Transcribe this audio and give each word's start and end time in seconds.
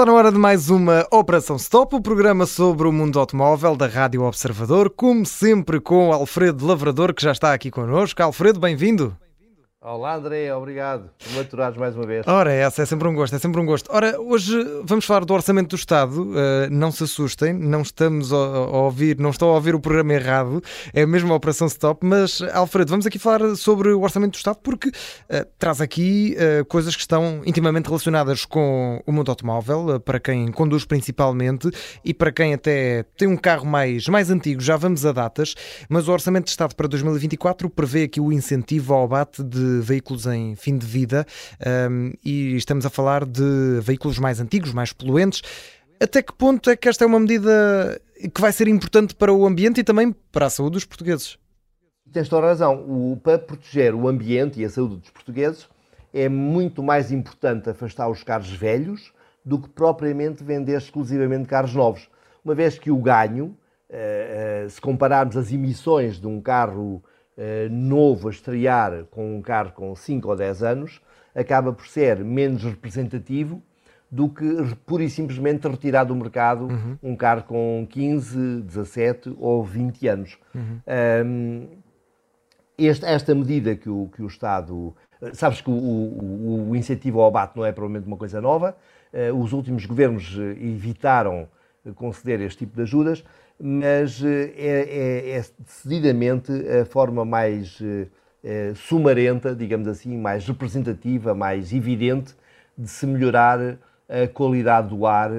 Está 0.00 0.10
na 0.10 0.16
hora 0.16 0.32
de 0.32 0.38
mais 0.38 0.70
uma 0.70 1.06
Operação 1.10 1.56
Stop, 1.56 1.94
o 1.94 2.00
programa 2.00 2.46
sobre 2.46 2.88
o 2.88 2.92
mundo 2.92 3.20
automóvel 3.20 3.76
da 3.76 3.86
Rádio 3.86 4.22
Observador, 4.22 4.88
como 4.88 5.26
sempre 5.26 5.78
com 5.78 6.10
Alfredo 6.10 6.66
Lavrador, 6.66 7.12
que 7.12 7.22
já 7.22 7.32
está 7.32 7.52
aqui 7.52 7.70
connosco. 7.70 8.22
Alfredo, 8.22 8.58
bem-vindo. 8.58 9.14
Olá 9.82 10.14
André, 10.14 10.54
obrigado 10.54 11.08
por 11.18 11.32
me 11.32 11.40
aturares 11.40 11.74
mais 11.78 11.96
uma 11.96 12.04
vez. 12.04 12.28
Ora, 12.28 12.52
essa 12.52 12.82
é 12.82 12.84
sempre 12.84 13.08
um 13.08 13.14
gosto, 13.14 13.34
é 13.34 13.38
sempre 13.38 13.62
um 13.62 13.64
gosto. 13.64 13.90
Ora, 13.90 14.20
hoje 14.20 14.54
vamos 14.84 15.06
falar 15.06 15.24
do 15.24 15.32
Orçamento 15.32 15.70
do 15.70 15.76
Estado. 15.76 16.20
Uh, 16.20 16.34
não 16.70 16.92
se 16.92 17.04
assustem, 17.04 17.54
não 17.54 17.80
estamos 17.80 18.30
a, 18.30 18.36
a, 18.36 18.76
ouvir, 18.76 19.18
não 19.18 19.30
estou 19.30 19.48
a 19.48 19.54
ouvir 19.54 19.74
o 19.74 19.80
programa 19.80 20.12
errado, 20.12 20.62
é 20.92 21.06
mesmo 21.06 21.32
a 21.32 21.36
Operação 21.36 21.66
Stop, 21.66 22.04
mas 22.04 22.42
Alfredo, 22.52 22.90
vamos 22.90 23.06
aqui 23.06 23.18
falar 23.18 23.56
sobre 23.56 23.90
o 23.90 24.02
Orçamento 24.02 24.32
do 24.32 24.36
Estado 24.36 24.58
porque 24.62 24.90
uh, 24.90 24.92
traz 25.58 25.80
aqui 25.80 26.36
uh, 26.36 26.62
coisas 26.66 26.94
que 26.94 27.00
estão 27.00 27.40
intimamente 27.46 27.86
relacionadas 27.86 28.44
com 28.44 29.02
o 29.06 29.10
mundo 29.10 29.30
automóvel, 29.30 29.98
para 29.98 30.20
quem 30.20 30.52
conduz 30.52 30.84
principalmente 30.84 31.70
e 32.04 32.12
para 32.12 32.30
quem 32.30 32.52
até 32.52 33.06
tem 33.16 33.26
um 33.26 33.36
carro 33.36 33.64
mais, 33.64 34.06
mais 34.08 34.30
antigo, 34.30 34.60
já 34.60 34.76
vamos 34.76 35.06
a 35.06 35.12
datas, 35.12 35.54
mas 35.88 36.06
o 36.06 36.12
Orçamento 36.12 36.44
de 36.44 36.50
Estado 36.50 36.76
para 36.76 36.86
2024 36.86 37.70
prevê 37.70 38.02
aqui 38.02 38.20
o 38.20 38.30
incentivo 38.30 38.92
ao 38.92 39.04
abate 39.04 39.42
de 39.42 39.69
veículos 39.80 40.26
em 40.26 40.56
fim 40.56 40.76
de 40.76 40.86
vida 40.86 41.26
um, 41.90 42.12
e 42.24 42.56
estamos 42.56 42.84
a 42.84 42.90
falar 42.90 43.24
de 43.24 43.80
veículos 43.82 44.18
mais 44.18 44.40
antigos, 44.40 44.72
mais 44.72 44.92
poluentes. 44.92 45.42
Até 46.00 46.22
que 46.22 46.32
ponto 46.32 46.70
é 46.70 46.76
que 46.76 46.88
esta 46.88 47.04
é 47.04 47.06
uma 47.06 47.20
medida 47.20 48.00
que 48.34 48.40
vai 48.40 48.52
ser 48.52 48.68
importante 48.68 49.14
para 49.14 49.32
o 49.32 49.46
ambiente 49.46 49.80
e 49.80 49.84
também 49.84 50.14
para 50.32 50.46
a 50.46 50.50
saúde 50.50 50.72
dos 50.72 50.84
portugueses? 50.84 51.38
Tens 52.12 52.28
toda 52.28 52.46
a 52.46 52.50
razão. 52.50 52.84
O, 52.88 53.16
para 53.22 53.38
proteger 53.38 53.94
o 53.94 54.08
ambiente 54.08 54.60
e 54.60 54.64
a 54.64 54.70
saúde 54.70 54.96
dos 54.96 55.10
portugueses 55.10 55.68
é 56.12 56.28
muito 56.28 56.82
mais 56.82 57.12
importante 57.12 57.70
afastar 57.70 58.08
os 58.08 58.22
carros 58.22 58.50
velhos 58.50 59.12
do 59.44 59.58
que 59.60 59.68
propriamente 59.68 60.42
vender 60.42 60.76
exclusivamente 60.76 61.48
carros 61.48 61.74
novos. 61.74 62.08
Uma 62.44 62.54
vez 62.54 62.78
que 62.78 62.90
o 62.90 62.96
ganho, 62.96 63.56
eh, 63.88 64.64
eh, 64.64 64.68
se 64.68 64.80
compararmos 64.80 65.36
as 65.36 65.52
emissões 65.52 66.20
de 66.20 66.26
um 66.26 66.40
carro 66.40 67.02
novo 67.70 68.28
a 68.28 68.30
estrear 68.30 69.04
com 69.10 69.36
um 69.36 69.42
carro 69.42 69.72
com 69.72 69.94
5 69.94 70.28
ou 70.28 70.36
10 70.36 70.62
anos 70.62 71.00
acaba 71.34 71.72
por 71.72 71.86
ser 71.86 72.24
menos 72.24 72.64
representativo 72.64 73.62
do 74.10 74.28
que 74.28 74.44
pura 74.84 75.04
e 75.04 75.10
simplesmente 75.10 75.68
retirar 75.68 76.04
do 76.04 76.14
mercado 76.16 76.64
uhum. 76.64 76.98
um 77.02 77.16
carro 77.16 77.44
com 77.44 77.86
15, 77.88 78.62
17 78.62 79.36
ou 79.38 79.62
20 79.64 80.08
anos. 80.08 80.38
Uhum. 80.54 80.80
Um, 81.24 81.68
este, 82.76 83.04
esta 83.06 83.34
medida 83.34 83.76
que 83.76 83.88
o, 83.88 84.10
que 84.14 84.22
o 84.22 84.26
Estado. 84.26 84.94
Sabes 85.34 85.60
que 85.60 85.70
o, 85.70 85.74
o, 85.74 86.70
o 86.70 86.76
incentivo 86.76 87.20
ao 87.20 87.28
abate 87.28 87.56
não 87.56 87.64
é 87.64 87.70
provavelmente 87.70 88.06
uma 88.06 88.16
coisa 88.16 88.40
nova. 88.40 88.74
Uh, 89.12 89.36
os 89.38 89.52
últimos 89.52 89.84
governos 89.84 90.36
eh, 90.38 90.64
evitaram 90.64 91.46
conceder 91.94 92.40
este 92.40 92.60
tipo 92.60 92.76
de 92.76 92.82
ajudas, 92.82 93.24
mas 93.60 94.22
eh, 94.24 94.52
é, 94.56 95.32
é, 95.34 95.38
é 95.38 95.44
decididamente 95.58 96.50
a 96.68 96.84
forma 96.84 97.24
mais 97.24 97.78
é, 98.42 98.72
sumarenta, 98.74 99.54
digamos 99.54 99.86
assim, 99.86 100.16
mais 100.16 100.46
representativa, 100.46 101.34
mais 101.34 101.72
evidente 101.72 102.34
de 102.76 102.88
se 102.88 103.06
melhorar 103.06 103.58
a 104.08 104.26
qualidade 104.32 104.88
do 104.88 105.06
ar 105.06 105.30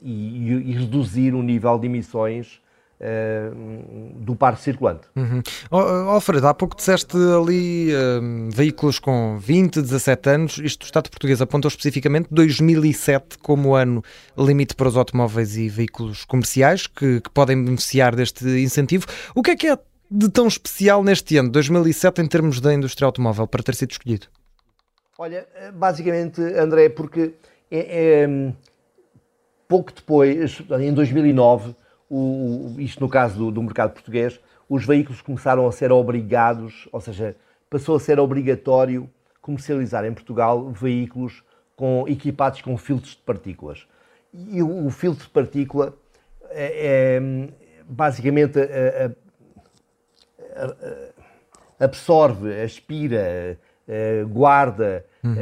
e, 0.00 0.62
e, 0.70 0.72
reduzir 0.72 1.34
o 1.34 1.42
nível 1.42 1.78
de 1.78 1.86
emissões 1.86 2.62
do 4.14 4.34
parque 4.34 4.62
circulante. 4.62 5.06
Uhum. 5.14 5.42
Alfredo, 6.08 6.46
há 6.46 6.54
pouco 6.54 6.74
disseste 6.76 7.16
ali 7.16 7.92
uh, 7.92 8.50
veículos 8.50 8.98
com 8.98 9.38
20, 9.38 9.82
17 9.82 10.30
anos. 10.30 10.58
Isto 10.58 10.84
o 10.84 10.86
Estado 10.86 11.10
português 11.10 11.42
apontou 11.42 11.68
especificamente 11.68 12.28
2007 12.30 13.38
como 13.38 13.74
ano 13.74 14.02
limite 14.36 14.74
para 14.74 14.88
os 14.88 14.96
automóveis 14.96 15.56
e 15.56 15.68
veículos 15.68 16.24
comerciais 16.24 16.86
que, 16.86 17.20
que, 17.20 17.30
podem 17.30 17.62
beneficiar 17.62 18.16
deste 18.16 18.46
incentivo. 18.62 19.06
O 19.34 19.42
que 19.42 19.50
é 19.50 19.56
que 19.56 19.66
é 19.68 19.78
de 20.10 20.30
tão 20.30 20.46
especial 20.46 21.04
neste 21.04 21.36
ano, 21.36 21.50
2007, 21.50 22.22
em 22.22 22.26
termos 22.26 22.60
da 22.60 22.72
indústria 22.72 23.04
automóvel, 23.04 23.46
para 23.46 23.62
ter 23.62 23.74
sido 23.74 23.90
escolhido? 23.90 24.28
Olha, 25.18 25.46
basicamente, 25.74 26.40
André, 26.40 26.88
porque 26.88 27.34
é, 27.70 28.22
é 28.22 28.52
pouco 29.66 29.92
depois, 29.92 30.62
em 30.80 30.94
2009 30.94 31.74
o, 32.08 32.74
isto 32.78 33.00
no 33.00 33.08
caso 33.08 33.36
do, 33.38 33.50
do, 33.50 33.62
mercado 33.62 33.92
português, 33.92 34.40
os 34.68 34.84
veículos 34.84 35.20
começaram 35.20 35.66
a 35.66 35.72
ser 35.72 35.92
obrigados, 35.92 36.88
ou 36.92 37.00
seja, 37.00 37.36
passou 37.68 37.96
a 37.96 38.00
ser 38.00 38.18
obrigatório 38.18 39.08
comercializar 39.40 40.04
em 40.04 40.12
Portugal 40.12 40.70
veículos 40.70 41.44
com, 41.76 42.04
equipados 42.08 42.62
com 42.62 42.76
filtros 42.76 43.12
de 43.12 43.22
partículas. 43.22 43.86
E 44.32 44.62
o, 44.62 44.86
o 44.86 44.90
filtro 44.90 45.24
de 45.24 45.30
partícula 45.30 45.94
é, 46.50 47.18
é 47.18 47.48
basicamente 47.88 48.58
a, 48.58 49.06
a, 50.56 50.64
a, 51.80 51.84
absorve, 51.84 52.60
aspira, 52.60 53.58
guarda 54.28 55.04
uhum. 55.22 55.36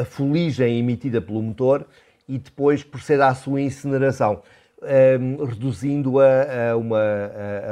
a, 0.00 0.04
fuligem 0.04 0.78
emitida 0.78 1.20
pelo 1.20 1.42
motor 1.42 1.86
e 2.28 2.38
depois 2.38 2.84
procede 2.84 3.22
à 3.22 3.34
sua 3.34 3.60
incineração 3.60 4.42
um, 4.84 4.88
ehm, 4.88 5.44
reduzindo-a 5.44 6.72
a 6.72 6.76
uma, 6.76 7.02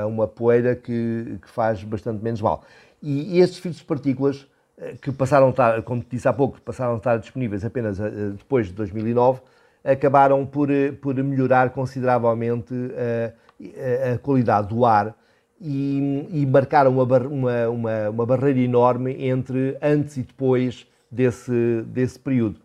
a, 0.01 0.07
uma 0.07 0.27
poeira 0.27 0.75
que, 0.75 1.39
que, 1.41 1.49
faz 1.49 1.83
bastante 1.85 2.23
menos 2.23 2.41
mal. 2.41 2.65
E, 3.03 3.37
e 3.37 3.41
estes 3.41 3.59
filtros 3.59 3.81
de 3.81 3.87
partículas, 3.87 4.47
eh, 4.79 4.95
que 5.01 5.13
passaram 5.13 5.49
a 5.49 5.51
estar, 5.51 5.83
como 5.83 6.05
disse 6.09 6.27
há 6.27 6.33
pouco, 6.33 6.61
passaram 6.61 6.95
a 6.95 6.97
estar 6.97 7.19
disponíveis 7.19 7.65
apenas 7.65 8.01
eh, 8.01 8.11
depois 8.37 8.69
de 8.69 8.73
2009, 8.75 9.41
acabaram 9.85 10.45
por, 10.47 10.71
eh, 10.71 10.93
por 10.93 11.15
melhorar 11.15 11.71
consideravelmente 11.71 12.75
a, 12.75 14.15
a 14.15 14.19
qualidade 14.19 14.69
do 14.69 14.85
ar 14.85 15.15
e, 15.61 16.27
e 16.31 16.47
marcaram 16.47 16.91
uma, 16.93 17.05
uma, 17.05 17.69
uma, 17.69 18.11
uma 18.11 18.27
barreira 18.27 18.61
enorme 18.61 19.25
entre 19.25 19.77
antes 19.81 20.17
e 20.17 20.23
depois 20.23 20.87
desse, 21.11 21.83
desse 21.87 22.19
período. 22.19 22.62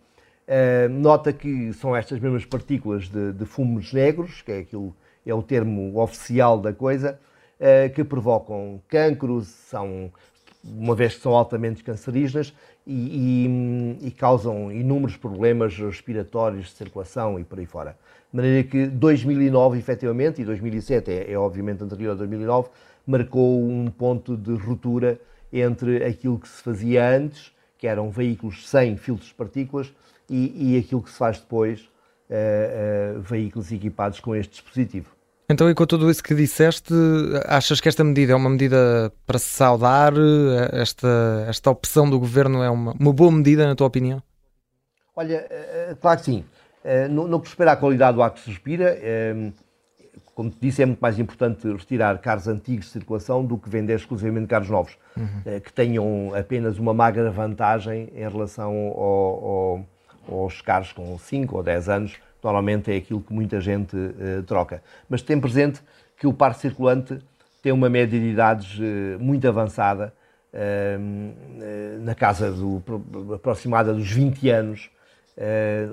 Uh, 0.48 0.88
nota 0.88 1.34
que 1.34 1.74
são 1.74 1.94
estas 1.94 2.22
mesmas 2.22 2.46
partículas 2.46 3.10
de, 3.10 3.34
de, 3.34 3.46
fumos 3.46 3.92
negros, 3.92 4.42
que 4.42 4.52
é, 4.54 4.60
aquilo, 4.60 4.96
é 5.26 5.34
o 5.34 5.44
termo 5.44 6.00
oficial 6.00 6.58
da 6.58 6.72
coisa, 6.72 7.20
uh, 7.60 7.94
que 7.94 8.02
provocam 8.02 8.82
cancros, 8.88 9.48
são, 9.48 10.10
uma 10.64 10.96
vez 10.96 11.16
que 11.16 11.22
são 11.22 11.34
altamente 11.34 11.84
cancerígenas 11.84 12.54
e, 12.86 13.98
e, 14.00 14.08
e, 14.08 14.12
causam 14.12 14.72
inúmeros 14.72 15.18
problemas 15.18 15.78
respiratórios, 15.78 16.68
de 16.68 16.76
circulação 16.76 17.38
e 17.38 17.44
por 17.44 17.60
aí 17.60 17.66
fora. 17.66 17.98
De 18.32 18.38
maneira 18.38 18.66
que 18.66 18.88
2009, 18.88 19.78
efetivamente, 19.78 20.42
e 20.42 20.46
2007 20.46 21.12
é, 21.12 21.32
é 21.34 21.38
obviamente 21.38 21.84
anterior 21.84 22.12
a 22.12 22.16
2009, 22.16 22.70
marcou 23.06 23.62
um 23.62 23.88
ponto 23.88 24.38
de 24.38 24.54
ruptura 24.54 25.20
entre 25.52 26.06
aquilo 26.06 26.40
que 26.40 26.48
se 26.48 26.64
fazia 26.64 27.10
antes, 27.10 27.52
que 27.78 27.86
eram 27.86 28.10
veículos 28.10 28.68
sem 28.70 28.96
filtros 28.96 29.28
de 29.28 29.36
partículas, 29.36 29.94
e, 30.30 30.74
e 30.74 30.78
aquilo 30.78 31.02
que 31.02 31.12
se 31.12 31.18
faz 31.18 31.40
depois, 31.40 31.82
uh, 31.82 33.18
uh, 33.18 33.22
veículos 33.22 33.72
equipados 33.72 34.20
com 34.20 34.36
este 34.36 34.52
dispositivo. 34.52 35.16
Então, 35.50 35.70
e 35.70 35.74
com 35.74 35.86
tudo 35.86 36.12
isso 36.12 36.22
que 36.22 36.36
disseste, 36.36 36.94
achas 37.46 37.80
que 37.80 37.88
esta 37.88 38.04
medida 38.04 38.34
é 38.34 38.36
uma 38.36 38.50
medida 38.50 39.14
para 39.26 39.40
se 39.40 39.48
saudar? 39.48 40.12
Esta, 40.74 41.46
esta 41.48 41.72
opção 41.72 42.10
do 42.10 42.20
governo 42.20 42.62
é 42.62 42.70
uma, 42.70 42.92
uma 42.92 43.14
boa 43.14 43.32
medida, 43.32 43.66
na 43.66 43.74
tua 43.74 43.88
opinião? 43.88 44.22
Olha, 45.16 45.48
claro 46.02 46.20
que 46.20 46.26
sim. 46.26 46.44
No, 47.10 47.30
no 47.30 47.40
que 47.40 47.48
espera 47.48 47.72
a 47.72 47.76
qualidade 47.78 48.18
do 48.18 48.22
ar 48.22 48.32
que 48.32 48.42
se 48.42 48.50
respira, 48.50 49.00
como 50.36 50.50
te 50.50 50.58
disse, 50.60 50.84
é 50.84 50.86
muito 50.86 51.00
mais 51.00 51.18
importante 51.18 51.66
retirar 51.66 52.18
carros 52.18 52.50
antigos 52.50 52.88
de 52.88 52.92
circulação 52.92 53.46
do 53.46 53.58
que 53.58 53.70
vender 53.70 53.96
exclusivamente 53.96 54.48
carros 54.48 54.70
novos, 54.70 54.98
uhum. 55.16 55.62
que 55.62 55.72
tenham 55.72 56.34
apenas 56.36 56.78
uma 56.78 56.94
magra 56.94 57.32
vantagem 57.32 58.10
em 58.14 58.30
relação 58.30 58.76
ao, 58.76 59.46
ao 59.46 59.86
aos 60.30 60.62
carros 60.62 60.92
com 60.92 61.18
5 61.18 61.56
ou 61.56 61.64
10 61.64 61.90
anos, 61.90 62.18
normalmente 62.44 62.92
é 62.92 62.96
aquilo 62.96 63.22
que 63.22 63.34
muita 63.34 63.60
gente 63.60 63.96
uh, 63.96 64.44
troca. 64.46 64.82
Mas 65.10 65.22
tem 65.22 65.40
presente 65.40 65.82
que 66.18 66.28
o 66.28 66.34
parque 66.34 66.62
circulante 66.62 67.20
tem 67.62 67.72
uma 67.72 67.90
média 67.90 68.20
de 68.20 68.26
idades 68.26 68.80
uh, 68.80 69.20
muito 69.20 69.48
avançada, 69.48 70.14
uh, 70.54 72.00
na 72.02 72.16
casa 72.16 72.52
do, 72.52 72.82
aproximada 73.34 73.94
dos 73.94 74.10
20 74.10 74.50
anos, 74.50 74.90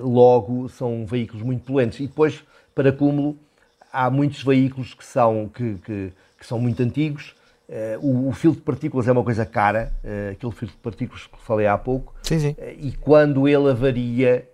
logo 0.01 0.67
são 0.69 1.05
veículos 1.05 1.43
muito 1.43 1.63
poluentes. 1.65 1.99
E 1.99 2.07
depois, 2.07 2.43
para 2.73 2.91
cúmulo, 2.91 3.37
há 3.93 4.09
muitos 4.09 4.43
veículos 4.43 4.95
que 4.95 5.05
são, 5.05 5.47
que, 5.49 5.75
que, 5.85 6.13
que 6.39 6.47
são 6.47 6.59
muito 6.59 6.81
antigos, 6.81 7.35
o, 8.01 8.29
o, 8.29 8.31
filtro 8.31 8.61
de 8.61 8.65
partículas 8.65 9.07
é 9.07 9.11
uma 9.11 9.23
coisa 9.23 9.45
cara, 9.45 9.91
aquele 10.31 10.51
filtro 10.51 10.75
de 10.75 10.81
partículas 10.81 11.27
que 11.27 11.37
falei 11.43 11.67
há 11.67 11.77
pouco. 11.77 12.14
Sim, 12.25 12.39
sim. 12.39 12.55
Uh, 12.57 12.75
e 12.79 12.91
quando 12.93 13.47
ele 13.47 13.69
avaria, 13.69 14.49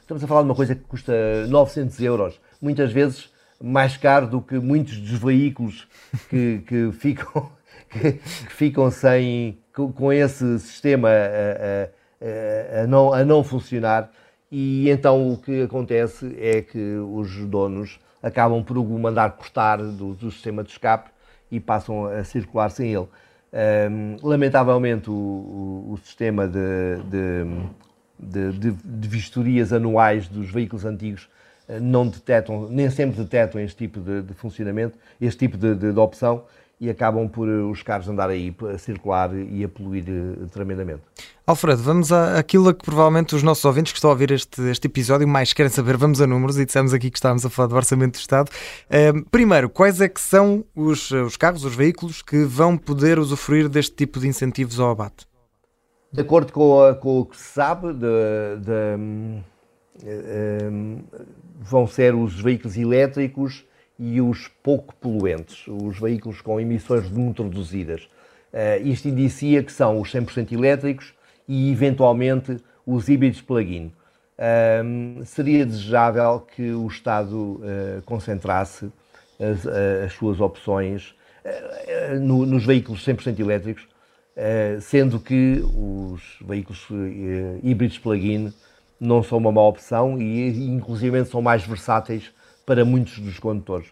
estamos 0.00 0.22
a 0.22 0.26
falar 0.26 0.42
de 0.42 0.48
uma 0.48 0.54
coisa 0.54 0.74
que 0.74 0.82
custa 0.82 1.46
900 1.46 2.00
euros, 2.00 2.40
muitas 2.60 2.92
vezes 2.92 3.30
mais 3.62 3.96
caro 3.96 4.26
do 4.26 4.40
que 4.40 4.58
muitos 4.58 4.98
dos 4.98 5.18
veículos 5.18 5.86
que, 6.28 6.62
que 6.66 6.90
ficam, 6.92 7.50
que, 7.88 8.12
que, 8.12 8.52
ficam 8.52 8.90
sem, 8.90 9.58
com, 9.74 9.92
com 9.92 10.12
esse 10.12 10.58
sistema 10.58 11.08
a, 11.08 12.80
a, 12.80 12.82
a, 12.82 12.86
não, 12.86 13.12
a 13.12 13.24
não 13.24 13.44
funcionar. 13.44 14.10
e 14.50 14.90
então 14.90 15.32
o 15.32 15.36
que 15.36 15.62
acontece 15.62 16.34
é 16.38 16.62
que 16.62 16.96
os 16.96 17.36
donos 17.46 18.00
acabam 18.22 18.62
por 18.62 18.76
o 18.76 18.84
mandar 18.98 19.30
cortar 19.32 19.78
do, 19.78 20.14
do 20.14 20.30
sistema 20.30 20.62
de 20.64 20.70
escape 20.70 21.10
e 21.50 21.60
passam 21.60 22.06
a 22.06 22.24
circular 22.24 22.70
sem 22.70 22.92
ele. 22.92 23.08
Um, 23.52 24.16
lamentavelmente, 24.22 25.10
o, 25.10 25.12
o, 25.12 25.92
o 25.92 25.98
sistema 26.04 26.46
de, 26.46 27.02
de, 28.18 28.52
de, 28.52 28.72
de, 28.72 29.08
vistorias 29.08 29.72
anuais 29.72 30.28
dos 30.28 30.48
veículos 30.50 30.84
antigos 30.84 31.28
uh, 31.68 31.80
não 31.80 32.06
detectam, 32.06 32.68
nem 32.68 32.88
sempre 32.90 33.20
detectam 33.20 33.60
este 33.60 33.76
tipo 33.76 33.98
de, 33.98 34.22
funcionamento, 34.34 34.96
este 35.20 35.38
tipo 35.48 35.56
de, 35.56 35.74
opção, 35.98 36.44
e 36.80 36.88
acabam 36.88 37.28
por 37.28 37.46
uh, 37.46 37.70
os 37.70 37.82
carros 37.82 38.08
andar 38.08 38.30
aí 38.30 38.54
a 38.72 38.78
circular 38.78 39.30
e 39.34 39.62
a 39.62 39.68
poluir 39.68 40.04
uh, 40.08 40.46
tremendamente. 40.48 41.02
Alfredo, 41.46 41.82
vamos 41.82 42.10
àquilo 42.10 42.72
que 42.72 42.84
provavelmente 42.84 43.34
os 43.34 43.42
nossos 43.42 43.64
ouvintes 43.64 43.92
que 43.92 43.98
estão 43.98 44.08
a 44.08 44.12
ouvir 44.14 44.30
este, 44.30 44.62
este 44.70 44.86
episódio 44.86 45.28
mais 45.28 45.52
querem 45.52 45.70
saber. 45.70 45.96
Vamos 45.96 46.20
a 46.22 46.26
números 46.26 46.58
e 46.58 46.64
dissemos 46.64 46.94
aqui 46.94 47.10
que 47.10 47.18
estávamos 47.18 47.44
a 47.44 47.50
falar 47.50 47.68
do 47.68 47.76
Orçamento 47.76 48.12
do 48.12 48.20
Estado. 48.20 48.50
Uh, 48.86 49.22
primeiro, 49.30 49.68
quais 49.68 50.00
é 50.00 50.08
que 50.08 50.20
são 50.20 50.64
os, 50.74 51.10
os 51.10 51.36
carros, 51.36 51.64
os 51.64 51.74
veículos 51.74 52.22
que 52.22 52.44
vão 52.44 52.78
poder 52.78 53.18
usufruir 53.18 53.68
deste 53.68 53.94
tipo 53.94 54.18
de 54.18 54.26
incentivos 54.26 54.80
ao 54.80 54.90
abate? 54.90 55.28
De 56.12 56.22
acordo 56.22 56.52
com, 56.52 56.82
a, 56.82 56.94
com 56.94 57.20
o 57.20 57.26
que 57.26 57.36
se 57.36 57.52
sabe, 57.52 57.92
de, 57.92 58.64
de, 58.64 58.96
um, 58.98 59.42
um, 60.72 61.04
vão 61.60 61.86
ser 61.86 62.14
os 62.14 62.40
veículos 62.40 62.76
elétricos 62.76 63.64
e 64.02 64.18
os 64.18 64.48
pouco 64.62 64.94
poluentes, 64.94 65.66
os 65.68 66.00
veículos 66.00 66.40
com 66.40 66.58
emissões 66.58 67.10
muito 67.10 67.42
reduzidas. 67.42 68.08
Uh, 68.50 68.82
isto 68.82 69.06
indicia 69.06 69.62
que 69.62 69.70
são 69.70 70.00
os 70.00 70.10
100% 70.10 70.52
elétricos 70.52 71.12
e, 71.46 71.70
eventualmente, 71.70 72.56
os 72.86 73.10
híbridos 73.10 73.42
plug-in. 73.42 73.92
Um, 74.82 75.22
seria 75.26 75.66
desejável 75.66 76.40
que 76.40 76.72
o 76.72 76.86
Estado 76.86 77.36
uh, 77.36 78.02
concentrasse 78.06 78.90
as, 79.38 79.66
as, 79.66 80.14
suas 80.14 80.40
opções 80.40 81.14
uh, 81.44 82.18
no, 82.18 82.46
nos 82.46 82.64
veículos 82.64 83.04
100% 83.04 83.38
elétricos, 83.38 83.82
uh, 83.82 84.80
sendo 84.80 85.20
que 85.20 85.62
os 85.76 86.38
veículos 86.40 86.88
híbridos 87.62 87.98
plug-in 87.98 88.50
não 88.98 89.22
são 89.22 89.36
uma 89.36 89.52
má 89.52 89.62
opção 89.62 90.18
e, 90.18 90.48
inclusive, 90.68 91.22
são 91.26 91.42
mais 91.42 91.66
versáteis 91.66 92.32
para 92.70 92.84
muitos 92.84 93.18
dos 93.18 93.40
condutores. 93.40 93.88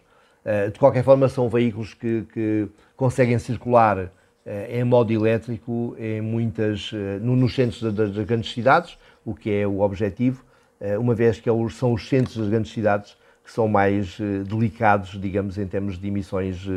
de 0.71 0.79
qualquer 0.79 1.03
forma, 1.03 1.27
são 1.27 1.49
veículos 1.49 1.93
que, 1.93 2.23
que 2.33 2.69
conseguem 2.95 3.37
circular 3.37 4.09
eh, 4.45 4.79
em 4.79 4.83
modo 4.83 5.11
elétrico 5.11 5.95
em 5.99 6.21
muitas, 6.21 6.91
eh, 6.93 7.19
nos 7.19 7.53
centros 7.53 7.93
das 7.93 8.17
grandes 8.25 8.51
cidades, 8.51 8.97
o 9.25 9.35
que 9.35 9.51
é 9.51 9.67
o 9.67 9.81
objetivo, 9.81 10.43
eh, 10.79 10.97
uma 10.97 11.13
vez 11.13 11.39
que 11.39 11.49
é 11.49 11.53
são 11.69 11.93
os 11.93 12.07
centros 12.07 12.37
das 12.37 12.47
grandes 12.47 12.71
cidades 12.71 13.17
que 13.43 13.51
são 13.51 13.67
mais 13.67 14.17
delicados, 14.47 15.19
digamos, 15.19 15.57
em 15.57 15.65
termos 15.65 15.99
de 15.99 16.07
emissões 16.07 16.67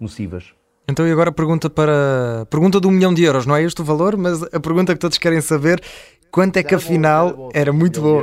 nocivas. 0.00 0.52
Então, 0.88 1.06
e 1.06 1.12
agora 1.12 1.30
pergunta 1.30 1.68
para. 1.68 2.46
Pergunta 2.50 2.80
de 2.80 2.86
um 2.86 2.90
milhão 2.90 3.12
de 3.12 3.22
euros, 3.22 3.44
não 3.44 3.54
é 3.54 3.62
este 3.62 3.82
o 3.82 3.84
valor, 3.84 4.16
mas 4.16 4.42
a 4.42 4.58
pergunta 4.58 4.94
que 4.94 5.00
todos 5.00 5.18
querem 5.18 5.42
saber 5.42 5.80
Quanto 6.32 6.56
é 6.56 6.62
que 6.62 6.74
afinal. 6.74 7.50
Era, 7.52 7.74
muito 7.74 8.00
bom. 8.00 8.22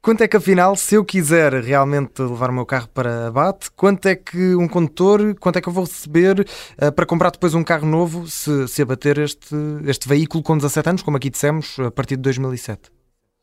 Quanto 0.00 0.22
é 0.22 0.28
que 0.28 0.36
afinal, 0.36 0.74
se 0.76 0.94
eu 0.94 1.04
quiser 1.04 1.52
realmente 1.62 2.22
levar 2.22 2.48
o 2.48 2.54
meu 2.54 2.64
carro 2.64 2.88
para 2.88 3.26
abate, 3.26 3.70
quanto 3.70 4.06
é 4.06 4.16
que 4.16 4.54
um 4.54 4.66
condutor, 4.66 5.34
quanto 5.38 5.58
é 5.58 5.60
que 5.60 5.68
eu 5.68 5.72
vou 5.72 5.84
receber 5.84 6.40
uh, 6.40 6.90
para 6.90 7.04
comprar 7.04 7.30
depois 7.30 7.54
um 7.54 7.62
carro 7.62 7.86
novo 7.86 8.26
se, 8.26 8.66
se 8.66 8.80
abater 8.80 9.18
este, 9.18 9.54
este 9.86 10.08
veículo 10.08 10.42
com 10.42 10.56
17 10.56 10.88
anos, 10.88 11.02
como 11.02 11.18
aqui 11.18 11.28
dissemos, 11.28 11.78
a 11.78 11.90
partir 11.90 12.16
de 12.16 12.22
2007? 12.22 12.90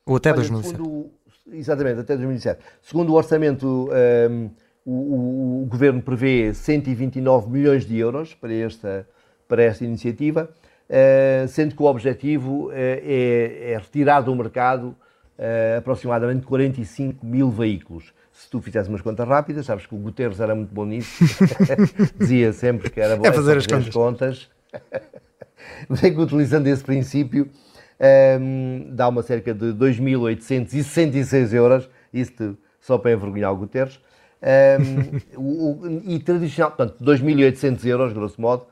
Ou 0.05 0.15
até 0.15 0.29
Olha, 0.29 0.37
2007? 0.37 0.75
Segundo, 0.75 1.11
exatamente, 1.51 1.99
até 1.99 2.15
2007. 2.15 2.63
Segundo 2.81 3.13
o 3.13 3.15
orçamento, 3.15 3.67
um, 3.67 3.93
ehm, 3.93 4.49
o, 4.83 4.91
o, 4.91 5.63
o, 5.63 5.65
governo 5.67 6.01
prevê 6.01 6.53
129 6.55 7.51
milhões 7.51 7.85
de 7.85 7.97
euros 7.99 8.33
para 8.33 8.53
esta, 8.53 9.07
para 9.47 9.63
esta 9.63 9.85
iniciativa. 9.85 10.49
Eh, 10.93 11.45
sendo 11.47 11.73
que 11.73 11.81
o 11.81 11.85
objetivo 11.85 12.69
eh, 12.73 13.01
é, 13.01 13.71
é 13.71 13.77
retirar 13.77 14.19
do 14.19 14.35
mercado 14.35 14.93
eh, 15.37 15.77
aproximadamente 15.79 16.45
45 16.45 17.25
mil 17.25 17.49
veículos. 17.49 18.13
Se 18.33 18.49
tu 18.49 18.59
fizesse 18.59 18.89
umas 18.89 18.99
contas 18.99 19.25
rápidas, 19.25 19.65
sabes 19.65 19.85
que 19.85 19.95
o 19.95 19.97
Guterres 19.97 20.41
era 20.41 20.53
muito 20.53 20.73
bom 20.73 20.83
nisso, 20.83 21.23
dizia 22.19 22.51
sempre 22.51 22.89
que 22.89 22.99
era 22.99 23.15
bom 23.15 23.25
é 23.25 23.31
fazer, 23.31 23.55
as, 23.55 23.65
fazer 23.65 23.87
as 23.87 23.93
contas. 23.93 24.49
Mas 25.87 26.03
é 26.03 26.11
que 26.11 26.19
utilizando 26.19 26.67
esse 26.67 26.83
princípio, 26.83 27.45
um, 27.45 28.05
ehm, 28.05 28.93
dá 28.93 29.07
uma 29.07 29.23
cerca 29.23 29.53
de 29.53 29.67
2.866 29.67 31.53
euros, 31.53 31.89
isto 32.13 32.57
só 32.81 32.97
para 32.97 33.13
envergonhar 33.13 33.53
o 33.53 33.55
Guterres, 33.55 33.97
um, 34.41 34.45
ehm, 34.45 35.21
o, 35.39 36.01
e 36.03 36.19
tradicional, 36.19 36.71
portanto, 36.75 37.01
2.800 37.01 37.85
euros, 37.85 38.11
grosso 38.11 38.41
modo, 38.41 38.65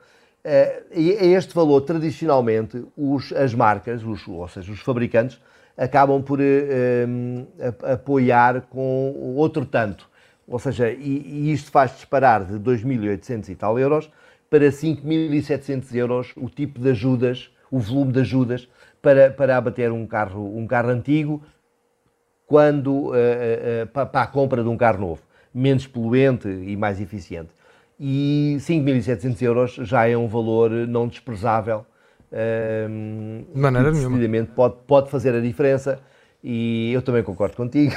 é, 0.44 0.82
a 0.90 1.24
este 1.26 1.54
valor, 1.54 1.82
tradicionalmente, 1.82 2.84
os, 2.96 3.32
as 3.32 3.54
marcas, 3.54 4.02
os, 4.02 4.26
ou 4.26 4.48
seja, 4.48 4.72
os 4.72 4.80
fabricantes, 4.80 5.40
acabam 5.76 6.22
por 6.22 6.40
um, 6.40 7.46
eh, 7.58 7.92
apoiar 7.92 8.62
com 8.62 9.34
outro 9.36 9.64
tanto. 9.64 10.08
Ou 10.46 10.58
seja, 10.58 10.90
e, 10.90 11.22
e 11.26 11.52
isto 11.52 11.70
faz 11.70 11.92
disparar 11.92 12.44
de 12.44 12.58
2.800 12.58 13.48
e 13.48 13.54
tal 13.54 13.78
euros 13.78 14.10
para 14.50 14.68
5.700 14.68 15.94
euros 15.94 16.32
o 16.36 16.48
tipo 16.48 16.80
de 16.80 16.90
ajudas, 16.90 17.50
o 17.70 17.78
volume 17.78 18.12
de 18.12 18.20
ajudas 18.20 18.68
para, 19.00 19.30
para 19.30 19.56
abater 19.56 19.92
um 19.92 20.06
carro, 20.06 20.56
um 20.56 20.66
carro 20.66 20.90
antigo 20.90 21.42
quando, 22.46 23.10
uh, 23.10 23.12
uh, 23.12 23.86
para 23.86 24.22
a 24.22 24.26
compra 24.26 24.62
de 24.62 24.68
um 24.68 24.76
carro 24.76 25.00
novo, 25.00 25.22
menos 25.54 25.86
poluente 25.86 26.48
e 26.48 26.76
mais 26.76 27.00
eficiente 27.00 27.50
e 28.02 28.56
5.700 28.58 29.42
euros 29.42 29.74
já 29.74 30.08
é 30.08 30.16
um 30.16 30.26
valor 30.26 30.70
não 30.70 31.06
desprezável. 31.06 31.84
Um, 32.32 33.44
de 33.52 33.60
maneira 33.60 33.92
nenhuma. 33.92 34.46
Pode, 34.56 34.76
pode 34.86 35.10
fazer 35.10 35.34
a 35.34 35.40
diferença 35.40 36.00
e 36.42 36.90
eu 36.94 37.02
também 37.02 37.22
concordo 37.22 37.54
contigo. 37.56 37.92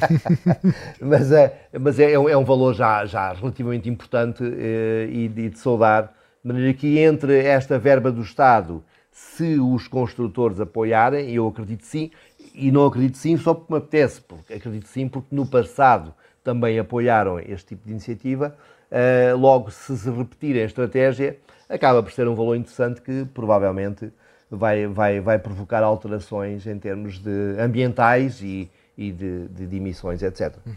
mas 0.98 1.30
é, 1.30 1.68
mas 1.78 2.00
é, 2.00 2.12
é, 2.12 2.36
um 2.36 2.44
valor 2.44 2.72
já, 2.72 3.04
já 3.04 3.34
relativamente 3.34 3.90
importante 3.90 4.42
eh, 4.42 5.08
e, 5.12 5.28
de, 5.28 5.50
de 5.50 5.58
saudar. 5.58 6.14
De 6.42 6.48
maneira 6.48 6.72
que 6.72 6.98
entre 6.98 7.44
esta 7.44 7.78
verba 7.78 8.10
do 8.10 8.22
Estado, 8.22 8.82
se 9.10 9.60
os 9.60 9.86
construtores 9.86 10.58
apoiarem, 10.60 11.30
eu 11.30 11.46
acredito 11.46 11.84
sim, 11.84 12.10
e 12.54 12.72
não 12.72 12.86
acredito 12.86 13.18
sim 13.18 13.36
só 13.36 13.52
porque 13.52 13.72
me 13.72 13.78
apetece, 13.78 14.22
porque 14.22 14.54
acredito 14.54 14.88
sim 14.88 15.06
porque 15.08 15.28
no 15.30 15.46
passado 15.46 16.14
também 16.42 16.78
apoiaram 16.78 17.38
este 17.38 17.68
tipo 17.68 17.86
de 17.86 17.92
iniciativa, 17.92 18.54
uh, 18.90 19.36
logo 19.36 19.70
se 19.70 19.96
se 19.96 20.10
repetir 20.10 20.56
a 20.56 20.64
estratégia, 20.64 21.36
acaba 21.68 22.02
por 22.02 22.12
ser 22.12 22.28
um 22.28 22.34
valor 22.34 22.56
interessante 22.56 23.00
que 23.00 23.26
provavelmente 23.32 24.12
vai, 24.50 24.86
vai, 24.86 25.20
vai 25.20 25.38
provocar 25.38 25.82
alterações 25.82 26.66
em 26.66 26.78
termos 26.78 27.18
de 27.18 27.56
ambientais 27.58 28.42
e, 28.42 28.70
e 28.96 29.10
de, 29.10 29.48
de, 29.48 29.66
de, 29.66 29.76
emissões, 29.76 30.22
etc. 30.22 30.54
Uhum. 30.66 30.74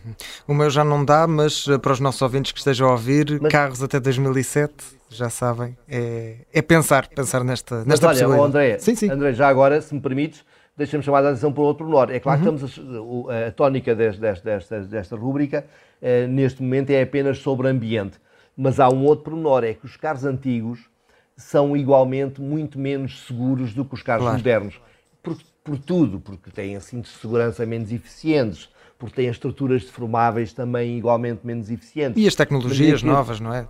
O 0.48 0.54
meu 0.54 0.70
já 0.70 0.84
não 0.84 1.04
dá, 1.04 1.28
mas 1.28 1.68
eh, 1.68 1.78
para 1.78 1.92
os 1.92 2.00
nossos 2.00 2.22
ouvintes 2.22 2.54
que 2.54 2.60
estejam 2.60 2.88
a 2.88 2.92
ouvir, 2.92 3.40
mas, 3.42 3.52
carros 3.52 3.84
até 3.84 4.00
2007, 4.00 4.74
já 5.10 5.30
sabem, 5.30 5.78
é, 5.90 6.38
é 6.54 6.62
pensar, 6.62 7.08
pensar 7.10 7.44
nesta, 7.44 7.84
nesta 7.84 8.08
mas 8.08 8.22
olha, 8.22 8.42
André, 8.42 8.80
sim, 8.80 8.96
sim. 8.96 9.10
André, 9.10 9.34
já 9.34 9.50
agora, 9.50 9.82
se 9.82 9.94
me 9.94 10.00
permites, 10.00 10.44
deixa-me 10.78 11.04
chamar 11.04 11.24
a 11.24 11.30
atenção 11.30 11.52
para 11.52 11.64
outro 11.64 11.86
menor. 11.86 12.12
É 12.12 12.20
claro 12.20 12.44
uhum. 12.44 12.58
que 12.58 12.66
estamos 12.66 13.30
a, 13.30 13.48
a, 13.48 13.52
tónica 13.52 13.96
desta, 13.96 14.34
desta, 14.34 14.82
desta 14.82 15.16
rúbrica 15.16 15.66
eh, 16.02 16.28
neste 16.28 16.62
momento 16.62 16.90
é 16.90 17.02
apenas 17.02 17.40
sobre 17.40 17.68
ambiente. 17.68 18.20
Mas 18.58 18.80
há 18.80 18.90
um 18.90 19.04
outro 19.06 19.26
pormenor, 19.26 19.64
é 19.64 19.74
que 19.74 19.86
os 19.86 19.98
carros 19.98 20.26
antigos 20.26 20.90
são 21.36 21.76
igualmente 21.76 22.42
muito 22.42 22.80
menos 22.80 23.26
seguros 23.26 23.74
do 23.74 23.84
que 23.84 23.94
os 23.94 24.02
carros 24.02 24.24
claro. 24.24 24.38
modernos. 24.38 24.80
Por, 25.22 25.38
por, 25.64 25.78
tudo, 25.78 26.20
porque 26.20 26.52
têm 26.52 26.80
cintos 26.80 27.12
de 27.12 27.18
segurança 27.20 27.66
menos 27.66 27.92
eficientes, 27.92 28.70
porque 28.98 29.16
têm 29.16 29.30
estruturas 29.30 29.84
deformáveis 29.84 30.54
também 30.54 30.98
igualmente 30.98 31.46
menos 31.46 31.70
eficientes. 31.70 32.22
E 32.22 32.28
as 32.28 32.36
tecnologias 32.36 33.04
novas, 33.04 33.40
não 33.40 33.54
é? 33.54 33.68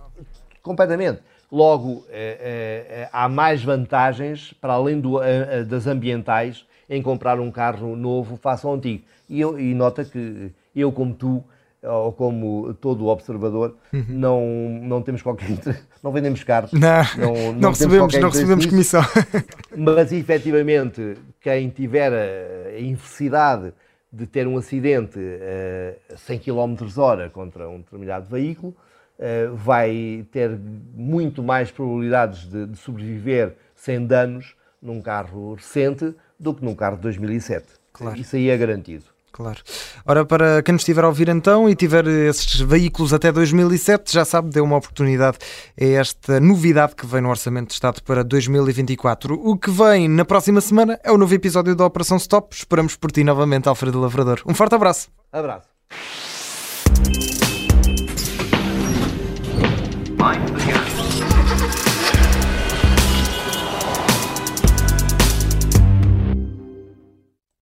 Completamente. 0.62 1.20
Logo, 1.50 2.04
eh, 2.10 2.86
eh, 2.88 3.08
há 3.12 3.28
mais 3.28 3.62
vantagens, 3.62 4.52
para 4.60 4.74
além 4.74 5.00
do, 5.00 5.20
das 5.68 5.86
ambientais, 5.86 6.66
em 6.88 7.02
comprar 7.02 7.40
um 7.40 7.50
carro 7.50 7.96
novo 7.96 8.36
face 8.36 8.66
ao 8.66 8.74
antigo. 8.74 9.04
E, 9.28 9.40
eu, 9.40 9.58
e 9.58 9.74
nota 9.74 10.04
que 10.04 10.52
eu, 10.74 10.92
como 10.92 11.14
tu, 11.14 11.44
ou 11.82 12.12
como 12.12 12.74
todo 12.74 13.06
observador, 13.06 13.76
uhum. 13.92 14.04
não, 14.08 14.40
não 14.82 15.02
temos 15.02 15.22
qualquer 15.22 15.48
não 16.02 16.12
vendemos 16.12 16.42
carros, 16.44 16.72
não, 16.72 16.80
não, 17.18 17.34
não, 17.52 17.52
não 17.52 17.70
recebemos, 17.70 18.14
não 18.14 18.28
recebemos 18.28 18.66
comissão. 18.66 19.02
Mas 19.76 20.12
efetivamente, 20.12 21.16
quem 21.40 21.68
tiver 21.68 22.12
a 22.12 22.80
infelicidade 22.80 23.72
de 24.12 24.26
ter 24.26 24.46
um 24.46 24.56
acidente 24.56 25.18
a 26.12 26.16
100 26.16 26.38
km 26.38 26.76
hora 26.96 27.28
contra 27.28 27.68
um 27.68 27.78
determinado 27.78 28.26
veículo, 28.28 28.74
eh, 29.18 29.48
vai 29.52 30.26
ter 30.30 30.58
muito 30.94 31.42
mais 31.42 31.70
probabilidades 31.70 32.48
de, 32.48 32.66
de 32.66 32.76
sobreviver 32.76 33.54
sem 33.74 34.06
danos 34.06 34.55
num 34.80 35.00
carro 35.00 35.54
recente 35.54 36.14
do 36.38 36.54
que 36.54 36.64
num 36.64 36.74
carro 36.74 36.96
de 36.96 37.02
2007. 37.02 37.66
Claro. 37.92 38.18
Isso 38.18 38.36
aí 38.36 38.50
é 38.50 38.56
garantido. 38.56 39.04
Claro. 39.36 39.58
Ora, 40.06 40.24
para 40.24 40.62
quem 40.62 40.72
nos 40.72 40.80
estiver 40.80 41.04
a 41.04 41.08
ouvir 41.08 41.28
então 41.28 41.68
e 41.68 41.74
tiver 41.74 42.06
esses 42.06 42.58
veículos 42.58 43.12
até 43.12 43.30
2007, 43.30 44.10
já 44.10 44.24
sabe, 44.24 44.48
deu 44.48 44.64
uma 44.64 44.78
oportunidade 44.78 45.36
a 45.78 45.84
esta 45.84 46.40
novidade 46.40 46.94
que 46.94 47.04
vem 47.06 47.20
no 47.20 47.28
Orçamento 47.28 47.68
de 47.68 47.74
Estado 47.74 48.02
para 48.02 48.24
2024. 48.24 49.34
O 49.34 49.58
que 49.58 49.70
vem 49.70 50.08
na 50.08 50.24
próxima 50.24 50.62
semana 50.62 50.98
é 51.04 51.12
o 51.12 51.18
novo 51.18 51.34
episódio 51.34 51.76
da 51.76 51.84
Operação 51.84 52.16
Stop. 52.16 52.56
Esperamos 52.56 52.96
por 52.96 53.12
ti 53.12 53.22
novamente, 53.24 53.68
Alfredo 53.68 54.00
Lavrador. 54.00 54.40
Um 54.46 54.54
forte 54.54 54.74
abraço. 54.74 55.10
Abraço. 55.30 55.68